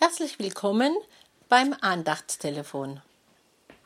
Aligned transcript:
Herzlich 0.00 0.38
willkommen 0.38 0.94
beim 1.48 1.74
Andachtstelefon. 1.80 3.02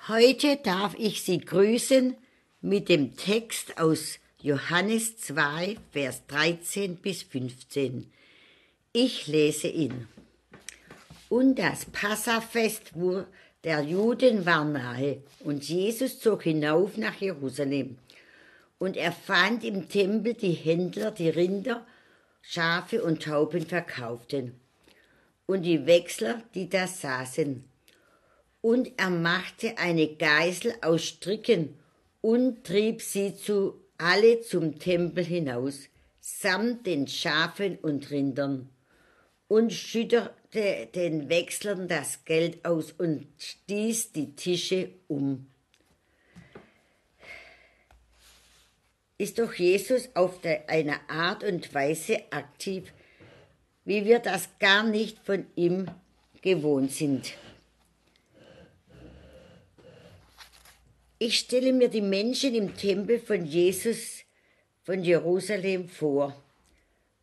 Heute 0.09 0.58
darf 0.58 0.95
ich 0.99 1.23
Sie 1.23 1.38
grüßen 1.38 2.19
mit 2.61 2.91
dem 2.91 3.17
Text 3.17 3.81
aus 3.81 4.19
Johannes 4.38 5.17
2, 5.17 5.79
Vers 5.90 6.27
13 6.27 6.96
bis 6.96 7.22
15. 7.22 8.12
Ich 8.93 9.27
lese 9.27 9.69
ihn. 9.69 10.06
Und 11.30 11.59
das 11.59 11.87
Passafest 11.87 12.92
der 13.65 13.81
Juden 13.81 14.44
war 14.44 14.67
nahe, 14.67 15.22
und 15.40 15.67
Jesus 15.67 16.20
zog 16.20 16.42
hinauf 16.42 16.98
nach 16.98 17.23
Jerusalem. 17.23 17.97
Und 18.79 18.98
er 18.98 19.12
fand 19.12 19.65
im 19.65 19.88
Tempel 19.88 20.34
die 20.34 20.52
Händler, 20.52 21.10
die 21.10 21.30
Rinder, 21.30 21.87
Schafe 22.42 23.02
und 23.02 23.23
Tauben 23.23 23.66
verkauften 23.66 24.60
und 25.52 25.64
die 25.64 25.84
Wechsler, 25.84 26.42
die 26.55 26.70
da 26.70 26.87
saßen. 26.87 27.62
Und 28.62 28.93
er 28.97 29.10
machte 29.10 29.77
eine 29.77 30.16
Geißel 30.16 30.77
aus 30.80 31.05
Stricken 31.05 31.79
und 32.23 32.65
trieb 32.65 33.02
sie 33.02 33.37
zu 33.37 33.74
alle 33.98 34.41
zum 34.41 34.79
Tempel 34.79 35.23
hinaus, 35.23 35.91
samt 36.20 36.87
den 36.87 37.07
Schafen 37.07 37.77
und 37.83 38.10
Rindern, 38.10 38.70
und 39.46 39.74
schütterte 39.74 40.88
den 40.95 41.29
Wechslern 41.29 41.87
das 41.87 42.24
Geld 42.24 42.65
aus 42.65 42.93
und 42.93 43.27
stieß 43.37 44.12
die 44.12 44.34
Tische 44.34 44.88
um. 45.07 45.48
Ist 49.19 49.38
doch 49.38 49.52
Jesus 49.52 50.09
auf 50.15 50.41
eine 50.66 51.10
Art 51.10 51.45
und 51.45 51.74
Weise 51.74 52.23
aktiv, 52.30 52.91
wie 53.85 54.05
wir 54.05 54.19
das 54.19 54.49
gar 54.59 54.85
nicht 54.85 55.19
von 55.25 55.47
ihm 55.57 55.87
gewohnt 56.41 56.93
sind. 56.93 57.35
Ich 61.19 61.39
stelle 61.39 61.73
mir 61.73 61.89
die 61.89 62.01
Menschen 62.01 62.55
im 62.55 62.77
Tempel 62.77 63.21
von 63.21 63.45
Jesus 63.45 64.22
von 64.83 65.05
Jerusalem 65.05 65.89
vor. 65.89 66.34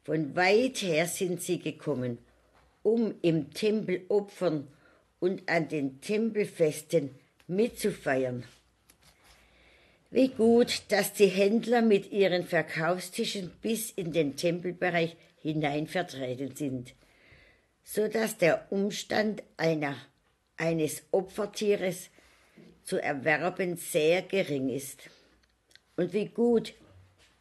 Von 0.03 0.35
weit 0.35 0.81
her 0.81 1.07
sind 1.07 1.41
sie 1.41 1.59
gekommen, 1.59 2.17
um 2.83 3.13
im 3.21 3.53
Tempel 3.53 4.05
opfern 4.07 4.67
und 5.19 5.49
an 5.49 5.67
den 5.67 5.99
Tempelfesten 6.01 7.11
mitzufeiern. 7.47 8.45
Wie 10.11 10.29
gut, 10.29 10.83
dass 10.87 11.13
die 11.13 11.27
Händler 11.27 11.81
mit 11.81 12.11
ihren 12.11 12.45
Verkaufstischen 12.45 13.51
bis 13.61 13.91
in 13.91 14.11
den 14.11 14.37
Tempelbereich 14.37 15.15
hinein 15.41 15.87
vertreten 15.87 16.55
sind, 16.55 16.93
so 17.83 18.07
dass 18.07 18.37
der 18.37 18.71
Umstand 18.71 19.43
einer, 19.57 19.95
eines 20.57 21.03
Opfertieres 21.11 22.09
zu 22.83 23.01
erwerben 23.01 23.77
sehr 23.77 24.21
gering 24.23 24.69
ist. 24.69 25.09
Und 25.95 26.13
wie 26.13 26.27
gut, 26.27 26.73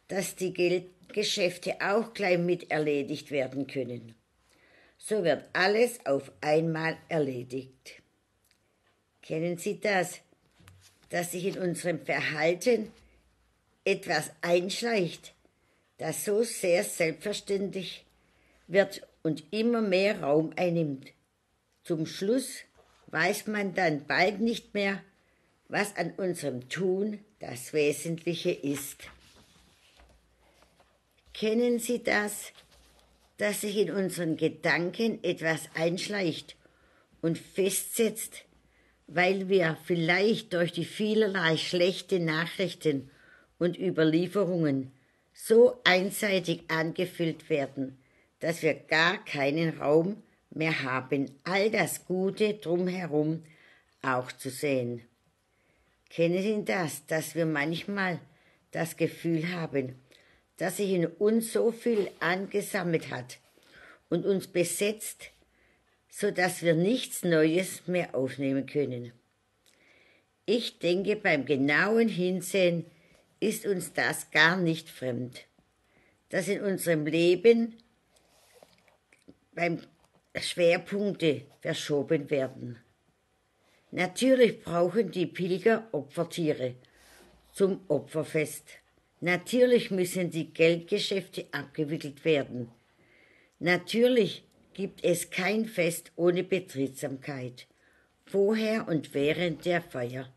dass 0.07 0.35
die 0.35 0.53
Geldgeschäfte 0.53 1.75
auch 1.81 2.13
gleich 2.13 2.39
mit 2.39 2.71
erledigt 2.71 3.31
werden 3.31 3.67
können. 3.67 4.15
So 4.97 5.23
wird 5.23 5.45
alles 5.53 6.05
auf 6.05 6.31
einmal 6.41 6.97
erledigt. 7.07 8.01
Kennen 9.21 9.57
Sie 9.57 9.79
das, 9.79 10.19
dass 11.09 11.31
sich 11.31 11.45
in 11.45 11.57
unserem 11.57 11.99
Verhalten 12.05 12.91
etwas 13.85 14.31
einschleicht, 14.41 15.33
das 15.99 16.25
so 16.25 16.43
sehr 16.43 16.83
selbstverständlich 16.83 18.05
wird 18.67 19.07
und 19.21 19.43
immer 19.51 19.81
mehr 19.81 20.21
Raum 20.21 20.53
einnimmt. 20.55 21.11
Zum 21.83 22.05
Schluss 22.05 22.59
weiß 23.07 23.47
man 23.47 23.75
dann 23.75 24.05
bald 24.07 24.39
nicht 24.39 24.73
mehr, 24.73 25.03
was 25.67 25.95
an 25.97 26.13
unserem 26.17 26.67
Tun 26.69 27.19
das 27.39 27.73
Wesentliche 27.73 28.51
ist. 28.51 29.03
Kennen 31.33 31.79
Sie 31.79 32.01
das, 32.01 32.53
dass 33.37 33.61
sich 33.61 33.77
in 33.77 33.91
unseren 33.91 34.37
Gedanken 34.37 35.23
etwas 35.23 35.69
einschleicht 35.73 36.55
und 37.21 37.37
festsetzt, 37.37 38.45
weil 39.07 39.49
wir 39.49 39.77
vielleicht 39.85 40.53
durch 40.53 40.71
die 40.71 40.85
vielerlei 40.85 41.57
schlechte 41.57 42.19
Nachrichten 42.19 43.09
und 43.57 43.77
Überlieferungen 43.77 44.91
so 45.45 45.79
einseitig 45.85 46.63
angefüllt 46.67 47.49
werden, 47.49 47.97
dass 48.39 48.61
wir 48.61 48.73
gar 48.73 49.23
keinen 49.23 49.79
Raum 49.79 50.21
mehr 50.49 50.83
haben, 50.83 51.31
all 51.43 51.71
das 51.71 52.05
Gute 52.05 52.55
drumherum 52.55 53.43
auch 54.01 54.31
zu 54.31 54.49
sehen. 54.49 55.01
Kennen 56.09 56.41
Sie 56.41 56.65
das, 56.65 57.05
dass 57.05 57.35
wir 57.35 57.45
manchmal 57.45 58.19
das 58.71 58.97
Gefühl 58.97 59.53
haben, 59.53 59.95
dass 60.57 60.77
sich 60.77 60.91
in 60.91 61.05
uns 61.05 61.53
so 61.53 61.71
viel 61.71 62.11
angesammelt 62.19 63.09
hat 63.09 63.39
und 64.09 64.25
uns 64.25 64.47
besetzt, 64.47 65.31
so 66.09 66.31
dass 66.31 66.63
wir 66.63 66.73
nichts 66.73 67.23
Neues 67.23 67.87
mehr 67.87 68.13
aufnehmen 68.13 68.65
können. 68.65 69.13
Ich 70.45 70.79
denke, 70.79 71.15
beim 71.15 71.45
genauen 71.45 72.09
Hinsehen 72.09 72.85
ist 73.39 73.65
uns 73.65 73.93
das 73.93 74.31
gar 74.31 74.57
nicht 74.57 74.89
fremd, 74.89 75.45
dass 76.29 76.47
in 76.47 76.61
unserem 76.61 77.05
Leben 77.05 77.75
beim 79.53 79.81
Schwerpunkte 80.35 81.45
verschoben 81.61 82.29
werden. 82.29 82.77
Natürlich 83.91 84.61
brauchen 84.61 85.11
die 85.11 85.25
Pilger 85.25 85.87
Opfertiere 85.91 86.75
zum 87.53 87.81
Opferfest. 87.87 88.65
Natürlich 89.21 89.89
müssen 89.89 90.29
die 90.29 90.53
Geldgeschäfte 90.53 91.47
abgewickelt 91.51 92.23
werden. 92.23 92.71
Natürlich 93.59 94.45
gibt 94.73 95.03
es 95.03 95.29
kein 95.29 95.65
Fest 95.65 96.11
ohne 96.15 96.43
Betriebsamkeit, 96.43 97.67
vorher 98.25 98.87
und 98.87 99.13
während 99.13 99.65
der 99.65 99.81
Feier. 99.81 100.31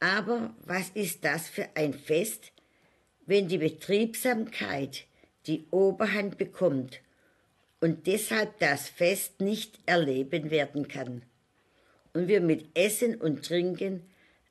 Aber 0.00 0.54
was 0.64 0.88
ist 0.90 1.24
das 1.24 1.48
für 1.48 1.68
ein 1.74 1.92
Fest, 1.94 2.52
wenn 3.26 3.48
die 3.48 3.58
Betriebsamkeit 3.58 5.04
die 5.46 5.66
Oberhand 5.70 6.38
bekommt 6.38 7.00
und 7.80 8.06
deshalb 8.06 8.58
das 8.58 8.88
Fest 8.88 9.40
nicht 9.40 9.78
erleben 9.86 10.50
werden 10.50 10.88
kann 10.88 11.22
und 12.12 12.28
wir 12.28 12.40
mit 12.40 12.76
Essen 12.76 13.14
und 13.14 13.44
Trinken, 13.44 14.02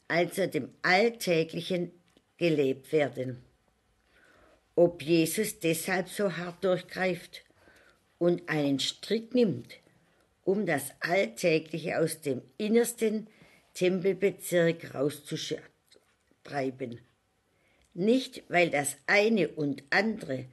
also 0.08 0.46
dem 0.46 0.70
Alltäglichen, 0.82 1.92
gelebt 2.38 2.92
werden. 2.94 3.44
Ob 4.76 5.02
Jesus 5.02 5.60
deshalb 5.60 6.08
so 6.08 6.38
hart 6.38 6.64
durchgreift 6.64 7.44
und 8.18 8.48
einen 8.48 8.80
Strick 8.80 9.36
nimmt, 9.36 9.76
um 10.46 10.66
das 10.66 10.94
Alltägliche 11.02 12.00
aus 12.00 12.22
dem 12.22 12.42
Innersten 12.58 13.28
Tempelbezirk 13.74 14.94
rauszutreiben. 14.94 17.00
Nicht, 17.94 18.44
weil 18.50 18.70
das 18.70 18.98
eine 19.08 19.50
und 19.50 19.84
andere 19.90 20.46